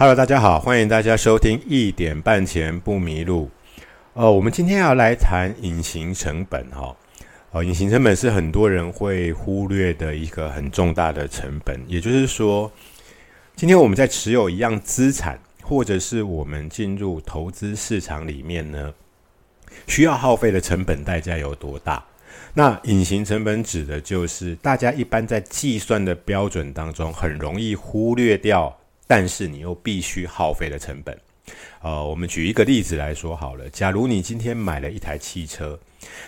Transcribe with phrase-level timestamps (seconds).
[0.00, 3.50] Hello，大家好，欢迎大家收听一点半前不迷路。
[4.14, 6.96] 呃，我们今天要来谈隐形成本哈。
[7.52, 11.78] 呃，隐形成本是很多人会忽略的一个很重大的成本。
[11.86, 12.72] 也就是说，
[13.54, 18.94] 今天我们在持有一样资产，或者是我们进入投资市场里面呢，
[19.86, 22.02] 需要耗费的成本代价有多大？
[22.54, 28.74] 那隐形成本指的就是大家一般在计算的标准当中，很容易忽略掉。
[29.10, 31.18] 但是你又必须耗费的成本，
[31.82, 33.68] 呃，我们举一个例子来说好了。
[33.70, 35.76] 假如你今天买了一台汽车，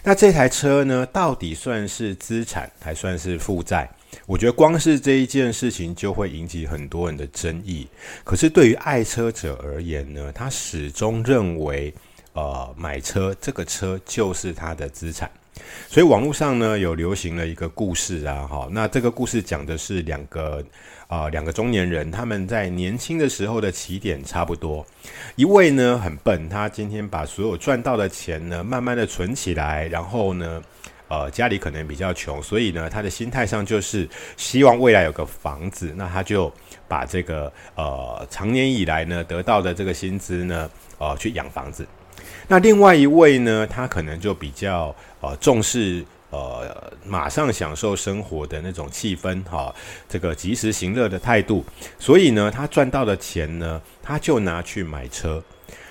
[0.02, 3.88] 那这台车呢，到底算是资产还算是负债？
[4.26, 7.86] 我觉得光是这一件事情就会引起很多人的争议。
[8.24, 11.94] 可是对于爱车者而言呢，他始终认为，
[12.32, 15.30] 呃，买车这个车就是他的资产。
[15.88, 20.64] 所以网络上呢有流行了一个故事啊，哈，那这个故事讲的是两个
[21.06, 24.84] 啊两个中年人，他们在年轻的时候的起点差不多。
[25.36, 30.62] 一位呢很笨，他今天把所有赚到的钱呢慢慢的存起来，然后呢，
[31.08, 36.50] 呃家里可能比较穷，所以呢他的心态上就是希望未来有个房子，那他就
[36.88, 41.86] 把这个呃长年以来呢得到的这个薪资呢，呃去养房子。
[42.52, 49.74] 那另外一位呢，他可能就比较呃重视呃马上享受生活的那种气氛哈，
[50.06, 51.64] 这个及时行乐的态度，
[51.98, 55.42] 所以呢，他赚到的钱呢，他就拿去买车。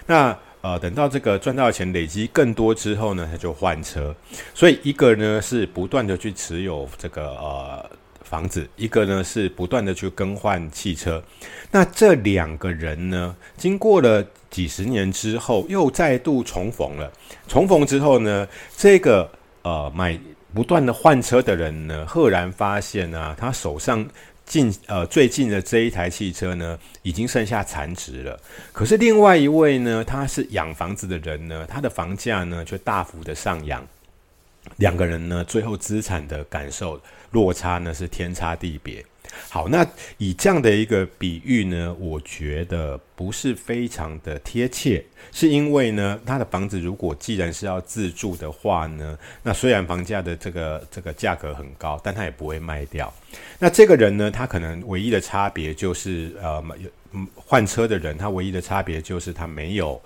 [0.05, 4.15] 那呃等到这个赚到的钱累积更多之后呢，他就换车。
[4.53, 7.89] 所以一个呢是不断的去持有这个呃。
[8.23, 11.21] 房子，一个呢是不断的去更换汽车，
[11.69, 17.11] 那这两个人呢，经过了几十年之后，又再度重逢了。
[17.47, 19.27] 重逢之后呢，这个
[19.63, 20.19] 呃买
[20.53, 24.05] 不断的换车的人呢，赫然发现啊，他手上
[24.45, 28.37] 近呃最近的这一台汽车呢，已经剩下残值了。
[28.73, 33.81] 可是另外一位呢，他是养房子的人呢，他的房价呢却大幅的上扬。
[34.75, 36.99] 两个人呢，最后资产的感受
[37.31, 39.03] 落差呢是天差地别。
[39.49, 39.85] 好，那
[40.17, 53.13] 以这样的一个比喻呢，我觉得不是非常的贴切，是因为呢，他的房子如果既然是要自住的话呢，那虽然房价的这个这个价格很高，但他也不会卖掉。
[53.59, 56.63] 那这个人呢，他可能唯一的差别就是呃，
[57.35, 60.01] 换车的人，他唯一的差别就是他没有。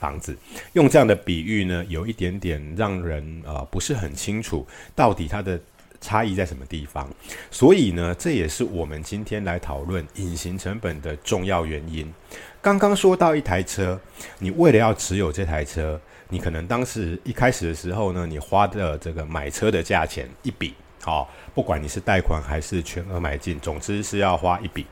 [0.00, 0.34] 房子
[0.72, 5.60] 用这样的比喻呢，有一点点让人呃不是很清楚到底他的
[6.00, 7.08] 差异在什么地方。
[7.50, 12.12] 所以呢，这也是我们今天来讨论隐形成本的重要原因。
[12.60, 14.00] 刚刚说到一台车，
[14.38, 24.86] 你为了要持有这台车，你可能当时一开始的时候呢，你花的这个买车的价钱一笔，好，不管你是贷款还是全额买进，总之是要花一笔。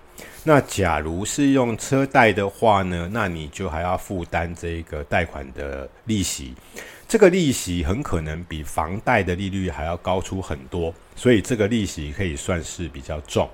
[0.44, 6.54] 那假如是用车贷的话呢，那你就还要负担这个贷款的利息，
[7.06, 13.48] 这个利息很可能比房贷的利率还要高出很多，所以这个利息可以算是比较重。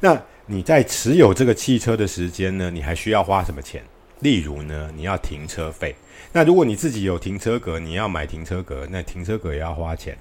[0.00, 3.82] 那你在持有这个汽车的时间呢，你还需要花什么钱？
[4.20, 5.94] 例如呢，你要停车费。
[6.32, 10.16] 那如果你自己有停车格，你要买停车格，那停车格也要花钱。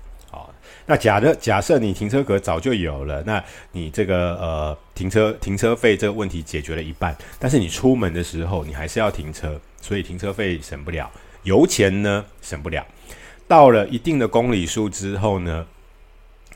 [0.89, 3.43] 那假的假设你停车格早就有了，那
[3.73, 11.11] 你这个呃停车停车费这个问题解决了一半，但是你出门的时候你还是要停车，所以停车费省不了，
[11.43, 12.85] 油钱呢省不了，
[13.47, 15.65] 到了一定的公里数之后呢，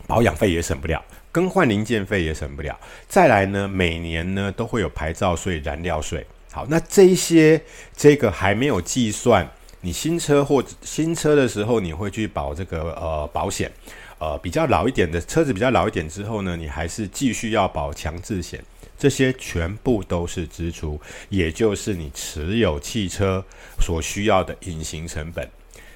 [0.07, 6.25] 保养费也省不了，更换零件费也省不了，再来呢每年呢都会有牌照税、燃料税。
[6.53, 7.61] 好，那这些
[7.95, 9.49] 这个还没有计算。
[9.81, 13.71] 你新车或新车的时候，你会去保这个呃保险，
[14.19, 18.63] 呃比较老一点的车子比较老一点之后呢，你还是继续要保强制险，
[18.97, 23.43] 这些全部都是支出，也就是你持有汽车
[23.79, 25.49] 所需要的隐形成本。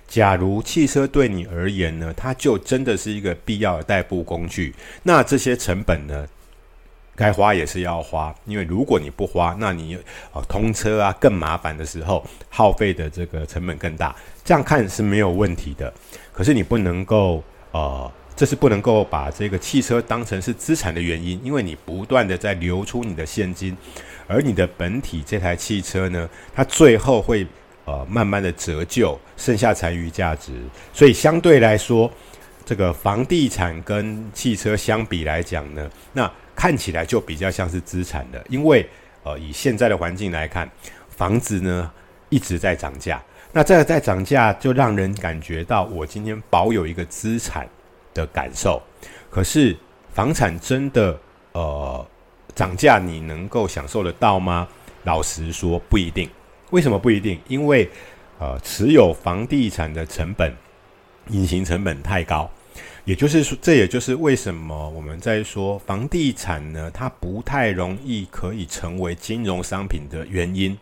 [0.07, 4.73] 假如汽车对你而言呢，它就真的是一个必要的代步工具，
[5.03, 6.27] 那这些成本呢？
[7.15, 9.97] 该花也是要花，因为如果你不花，那你
[10.33, 14.13] 呃通车啊更麻烦的时候，耗费的这个成本更大。
[14.43, 15.91] 这样看是没有问题的，
[16.31, 23.75] 可是你不能够呃，这是不能够把这个汽车当成是资产的原因，因为你不断的在流出你的现金，
[24.27, 27.47] 而你的本体这台汽车呢，它最后会
[27.85, 30.51] 呃慢慢的折旧，剩下残余价值。
[30.93, 32.11] 所以相对来说，
[32.65, 38.87] 这个房地产跟汽车相比来讲呢，那看起来就比较像是资产的，因为
[39.23, 40.69] 呃，以现在的环境来看，
[41.09, 41.91] 房子呢
[42.29, 43.21] 一直在涨价，
[43.51, 47.67] 那这个在涨价就让人感觉到我今天保有一个资产
[48.13, 48.81] 的感受。
[49.29, 49.75] 可是
[50.13, 51.19] 房产真的
[51.51, 52.07] 呃
[52.55, 54.67] 涨价，你能够享受得到吗？
[55.03, 56.29] 老实说不一定。
[56.71, 57.39] 为什么不一定？
[57.47, 57.89] 因为
[58.39, 60.53] 呃，持有房地产的成本，
[61.27, 62.49] 隐形成本太高。
[63.03, 70.77] 也就是说，这也就是为什么我们在说房地产呢，它不太容易可以成为金融商品的原因，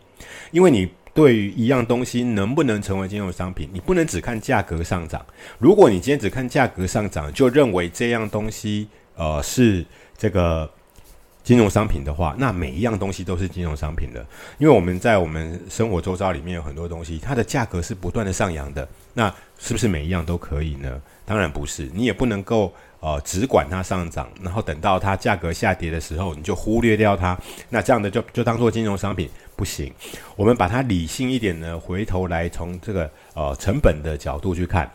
[0.50, 5.24] 因为你对于一样东西能不能成为金融商品，你不能只看价格上涨。
[5.58, 9.84] 如果你今天只看价格上涨，就认为这样东西呃是
[10.16, 10.68] 这个
[11.44, 14.24] 金融商品的话，那每一样东西都是金融商品的，
[14.58, 21.00] 因为我们在我们生活周遭里面有很多东西，它的价格是不断的上扬的，那是不是每一样都可以呢？
[21.26, 27.38] 当然不是，你也不能够呃只管它上涨，然后等到它价格下跌的时候，你就忽略掉它。
[27.68, 29.92] 那这样的就就当做金融商品不行。
[30.36, 34.90] 我们把它理性一点呢，回头来从这个呃成本的角度去看。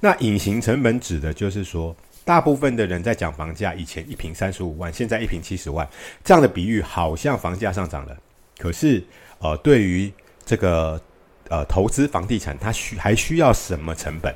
[0.00, 5.86] 那隐形成本指的就是说，大部分的人在讲房价，以前一平三十五万，现在一平七十万，
[6.24, 8.16] 这样的比喻好像房价上涨了。
[8.58, 9.04] 可是
[9.38, 10.10] 呃，对于
[10.44, 11.00] 这个
[11.48, 14.34] 呃投资房地产，它需还需要什么成本？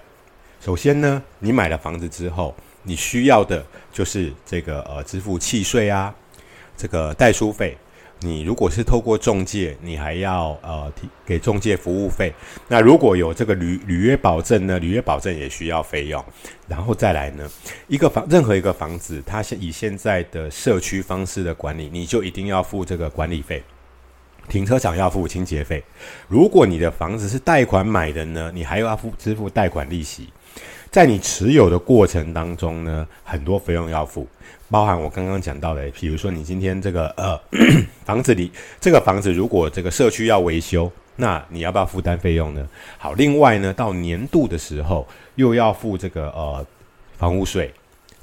[0.60, 6.14] 首先呢，你买了房子之后，你需要的就是这个呃支付契税啊，
[6.76, 7.76] 这个代书费。
[8.20, 12.32] 你如果是透过中介，你还要呃提给中介服务费。
[12.66, 16.24] 那如果有这个履履约保证呢，履约保证也需要费用。
[16.66, 17.48] 然后再来呢，
[17.86, 23.62] 一个房任何一个房子，它现以现在的社区方式的管理，你就一定要付这个管理费。
[24.48, 25.84] 停车场要付清洁费。
[26.26, 30.30] 如果你的房子是贷款买的呢，你还要付支付贷款利息。
[30.90, 34.26] 在你持有的过程当中呢，很多费用要付，
[34.70, 37.38] 包含我刚刚讲到的，比如说你今天这个 呃
[38.04, 38.50] 房子里
[38.80, 42.66] 这个房子如果这个社区要维修，那你要不要负担费用呢？
[42.96, 46.66] 好，另外呢，到年度的时候又要付这个呃
[47.18, 47.72] 房屋税、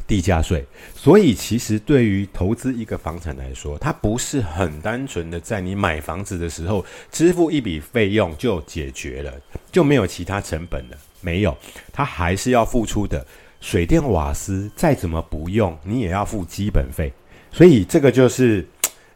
[0.08, 0.66] 地价税，
[0.96, 9.32] 所以其实对于投资一个房产来说，它不是很单纯的在你买房子的时候支付一笔费用就解决了，
[9.72, 10.98] 就没有其他成本了。
[11.25, 11.57] 没有，
[11.92, 13.25] 他还是要付出的。
[13.60, 17.12] 水电瓦斯再怎么不用，你也要付基本费。
[17.51, 18.63] 所以这个就是，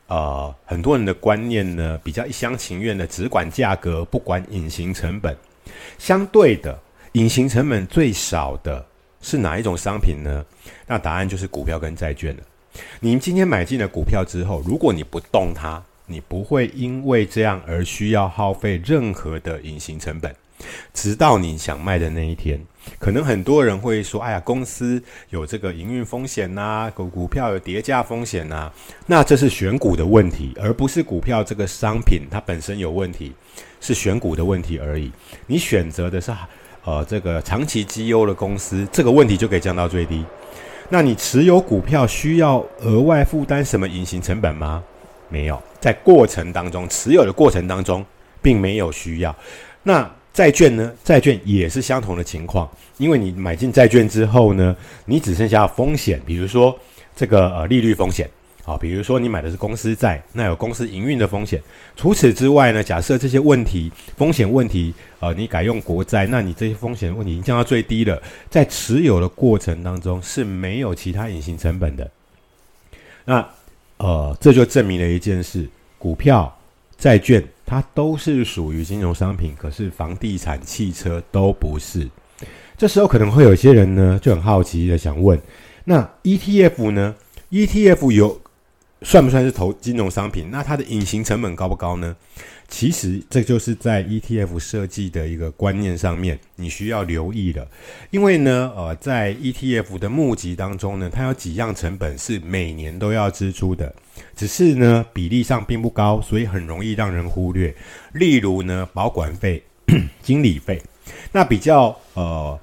[0.07, 5.37] 呃，很多人的观念呢，比较一厢情愿的，只管价格，不管隐形成本。
[5.99, 6.79] 相对的，
[7.11, 8.83] 隐形成本最少的
[9.21, 10.43] 是哪一种商品呢？
[10.87, 12.41] 那答案就是股票跟债券了。
[12.99, 20.33] 你今天买进了股票之后，如果你不动它，你不会因为这样而需要耗费任何的隐形成本。
[20.93, 22.59] 直到你想卖的那一天，
[22.97, 28.71] 可能很多人会说：“哎呀，公司有这个营运风险呐，股股票有跌价风险呐。”
[29.07, 33.33] 那这是选股的问题，而不是股票这个商品它本身有问题，
[33.79, 35.11] 是选股的问题而已。
[35.47, 36.31] 你选择的是
[36.83, 40.25] 呃这个长期绩优的公司，这个问题就可以降到最低。
[40.89, 44.83] 那你持有股票需要额外负担什么隐形成本吗？
[45.29, 48.03] 没有，在过程当中持有的过程当中，
[48.41, 49.35] 并没有需要。
[49.83, 50.09] 那
[50.39, 50.89] 债券呢？
[51.03, 52.65] 债券也是相同的情况，
[52.97, 56.73] 因为你买进债券之后呢，你只剩下风险，比如说
[57.13, 58.25] 这个呃利率风险，
[58.63, 61.61] 好，比如说你买的是公司债，那有公司营运的风险。
[61.97, 72.09] 除此之外呢，假设这些问题风险问题，呃，你改用国债，那你这些风险问题已经降到最低了，在持有的过程当中是没有其他隐形成本的。
[73.25, 73.45] 那
[73.97, 76.57] 呃，这就证明了一件事：股票、
[76.97, 77.43] 债券。
[77.69, 82.09] 它都是属于金融商品，可是房地产、汽车都不是。
[82.75, 85.39] 这时候可能会有些人呢就很好奇的想问：
[85.83, 87.15] 那 ETF 呢
[87.51, 88.41] ？ETF 有
[89.03, 90.49] 算不算是投金融商品？
[90.49, 92.15] 那它的隐形成本高不高呢？
[92.67, 97.67] 其实这就是在 ETF 设计的一个观念上面，你需要留意的。
[98.09, 103.93] 因为呢，呃，在 ETF 的募集当中呢，它有几样成本是每年都要支出的，
[104.35, 107.75] 只是呢比例上并不高，所以很容易让人忽略。
[108.13, 109.63] 例如呢，保管费、
[110.21, 110.81] 经理费，
[111.31, 112.59] 那比较呃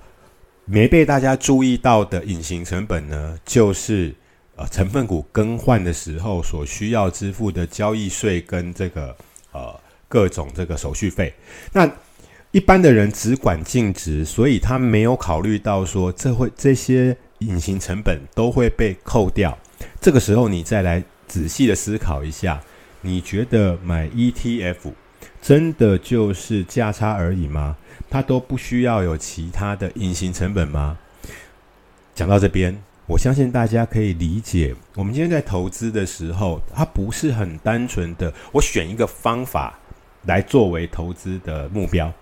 [0.64, 4.14] 没被大家注意到的隐形成本呢，就是
[4.56, 9.16] 呃成分股更换的时候所需要支付的交易税跟这个
[9.52, 9.80] 呃。
[10.08, 11.34] 各种这个手续费，
[11.72, 11.90] 那
[12.52, 19.58] 一般的人只管净值，所以他没有考虑到说这会这些隐形成本都会被扣掉。
[20.00, 22.60] 这个时候你再来仔细的思考一下，
[23.00, 24.92] 你觉得买 ETF
[25.42, 27.76] 真的就是价差而已吗？
[28.08, 30.98] 它都不需要有其他的隐形成本吗？
[32.14, 32.76] 讲到这边。
[33.06, 39.78] 我相信大家可以理解，我们今天在投资的时候，它不是很单纯的，我选一个方法。
[40.24, 42.12] 来作为投资的目标，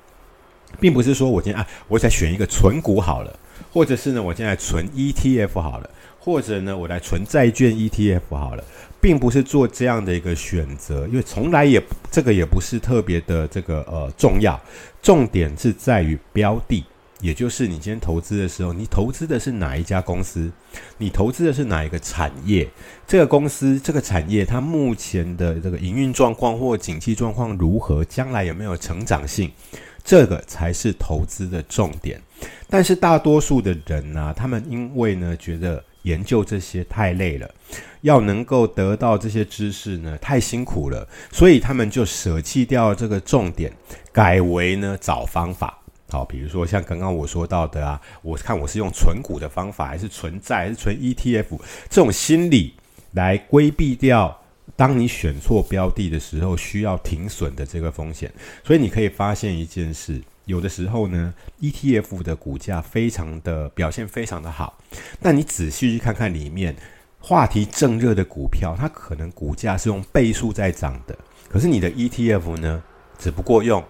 [0.81, 3.39] 并不是说我今天啊，我再选一个存股好了，
[3.73, 8.65] 或者是呢，我现在存 ETF 好了，或者呢，我来存债券 ETF 好了，
[9.01, 14.61] 并不是做这样的一个选择，因为从来也这个也不是特别的这个呃重要，
[15.03, 16.85] 重点是在于标的。
[17.25, 20.53] 也就是你今天投资的时候，你投资的是哪一家公司？
[20.99, 22.69] 你投资的是哪一个产业？
[23.07, 28.05] 这个公司、这个产业，它目前的这个营运状况或景气状况如何？
[28.05, 29.51] 将来有没有成长性？
[30.05, 32.21] 这个才是投资的重点。
[32.69, 37.51] 但是大多数的人呢，他们因为呢觉得研究这些太累了，
[38.03, 43.73] 要能够得到这些知识呢太辛苦了，所以他们就舍弃掉这个重点，
[44.13, 45.79] 改为呢找方法。
[46.15, 51.59] 好，比如说像刚刚我说到的啊，我看我是用存股的方法，还是存债，还是存 ETF，
[51.91, 52.75] 这种心理
[53.15, 54.41] 来规避掉，
[54.77, 58.33] 当你选错标的的时候需要停损的这个风险。
[58.63, 64.79] 所以你可以发现一件事，有的时候呢，ETF 的股价非常的表现非常的好，
[65.21, 66.77] 但你仔细去看看里面
[67.19, 71.19] 话题正热的股票，它可能股价是用倍数在涨的，
[71.49, 72.81] 可是你的 ETF 呢，
[73.19, 73.83] 只不过用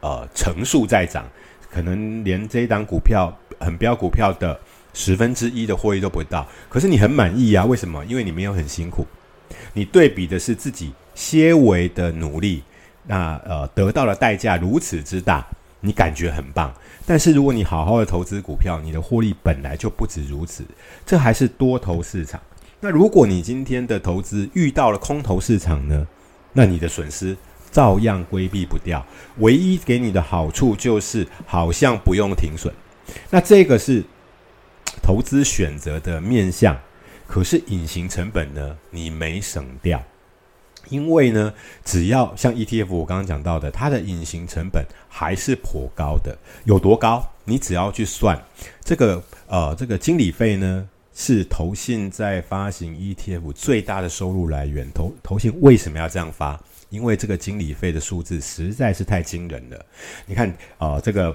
[0.00, 1.24] 呃乘数在涨。
[1.70, 4.58] 可能连这一档股票很标股票的
[4.92, 7.64] 十分之一的获利都不到，可是你很满意啊？
[7.64, 8.04] 为什么？
[8.06, 9.06] 因为你没有很辛苦，
[9.72, 12.62] 你对比的是自己些微的努力，
[13.06, 15.46] 那呃得到的代价如此之大，
[15.80, 16.74] 你感觉很棒。
[17.06, 20.64] 但是如果你好好的投资股票，你的获利本来就不止如此，
[21.06, 22.40] 这还是多头市场。
[22.80, 26.06] 那如果你今天的投资遇到了空头市场呢？
[26.52, 27.36] 那你的损失？
[27.70, 29.04] 照样规避不掉，
[29.38, 32.72] 唯一给你的好处就是好像不用停损。
[33.30, 34.04] 那这个是
[35.02, 36.78] 投资选择的面向，
[37.26, 40.02] 可是隐形成本呢，你没省掉。
[40.88, 41.52] 因为呢，
[41.84, 46.36] 只要像 ETF，我刚刚讲到的，它的隐形成本还是颇高的。
[46.64, 47.30] 有多高？
[47.44, 48.40] 你只要去算
[48.82, 54.90] 这个呃，这个经理费呢，是投信在发行 ETF 最大的收入来源。
[54.92, 56.58] 投投信为什么要这样发？
[56.90, 59.86] 因为这个经理费的数字实在是太惊人了，
[60.26, 61.34] 你看啊，这个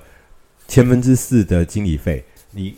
[0.67, 2.75] 千分之四的经理费，你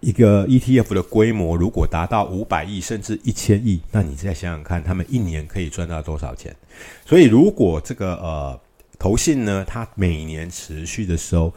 [0.00, 6.54] 一个 ETF 的规模如果达到五百亿甚至一千亿，那你再想想看，他们一年可以赚到多少钱？
[7.06, 8.60] 所以如果这个呃
[8.98, 11.52] 投信呢，它每年持续的收，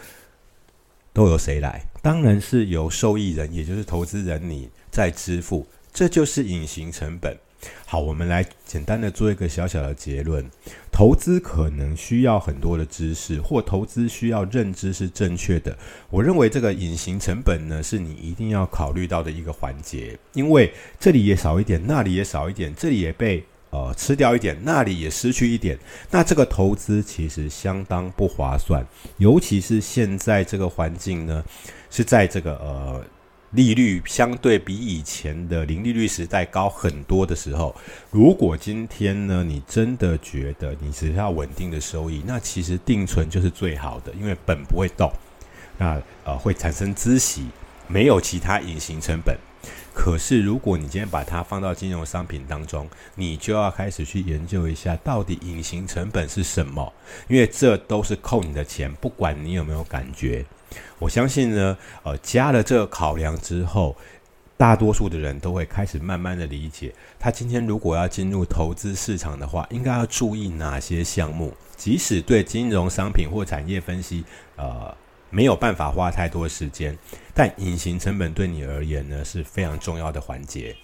[1.11, 1.85] 都由谁来？
[2.01, 7.37] 当然是由受益人，也就是投资人你在支付，这就是隐形成本。
[7.85, 10.45] 好，我们来简单的做一个小小的结论：
[10.91, 15.75] 投资可能需要很多的知识，或投资需要认知是正确的。
[16.09, 25.77] 我认为这个隐形成本呢，是你一定要考虑到的一个环节，因为这里也少一点，那里也少一点，这里也被呃吃掉一点，那里也失去一点，
[26.11, 28.85] 那这个投资其实相当不划算，
[29.17, 31.43] 尤其是现在这个环境呢，
[31.89, 33.03] 是在这个呃。
[33.57, 37.75] 利率相对比以前的零利率时代高很多的时候，
[38.11, 45.11] 如果今天呢，你真的觉得你只要稳定的收益，那其实定存就是最好的，因为本不会动，
[45.79, 47.47] 那呃会产生孳息，
[47.87, 49.35] 没有其他隐形成本。
[49.99, 56.93] 可是如果你今天把它放到金融商品当中，你就要开始去研究一下，到底隐形成本是什么，
[57.27, 60.45] 因为这都是扣你的钱，不管你有没有感觉。
[60.99, 63.97] 我相信呢，呃，加了这个考量之后，
[64.55, 71.51] 大多数的人都会开始慢慢的理解，他今天如果要进入投资市场的话，应该要注意哪些项目。
[71.75, 74.23] 即使对金融商品或产业分析，
[74.55, 74.95] 呃，
[75.29, 76.97] 没有办法花太多时间，
[77.33, 80.75] 但隐形成本对你而言呢是非常重要的环节。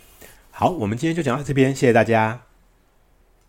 [0.51, 2.52] 好，我们今天就讲到这边，谢谢大家。